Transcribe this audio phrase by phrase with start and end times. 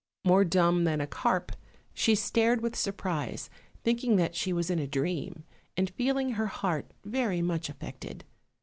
[0.23, 1.51] More dumb than a carp,
[1.93, 3.51] she stared with surprise,
[3.83, 5.43] thinking that she was in a dream,
[5.77, 8.25] and feeling her heart very much affected.